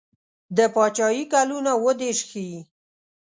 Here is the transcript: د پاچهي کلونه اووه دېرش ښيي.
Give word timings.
د 0.57 0.59
پاچهي 0.75 1.23
کلونه 1.33 1.71
اووه 1.77 1.93
دېرش 2.01 2.19
ښيي. 2.29 2.59